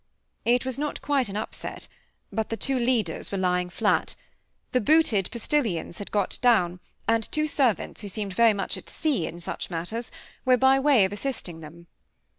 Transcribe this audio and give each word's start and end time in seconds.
It 0.45 0.65
was 0.65 0.79
not 0.79 0.99
quite 1.03 1.29
an 1.29 1.37
upset. 1.37 1.87
But 2.33 2.49
the 2.49 2.57
two 2.57 2.79
leaders 2.79 3.31
were 3.31 3.37
lying 3.37 3.69
flat. 3.69 4.15
The 4.71 4.81
booted 4.81 5.29
postilions 5.31 5.99
had 5.99 6.09
got 6.09 6.39
down, 6.41 6.79
and 7.07 7.31
two 7.31 7.45
servants 7.45 8.01
who 8.01 8.09
seemed 8.09 8.33
very 8.33 8.53
much 8.55 8.77
at 8.77 8.89
sea 8.89 9.27
in 9.27 9.39
such 9.39 9.69
matters, 9.69 10.11
were 10.43 10.57
by 10.57 10.79
way 10.79 11.05
of 11.05 11.13
assisting 11.13 11.59
them. 11.59 11.85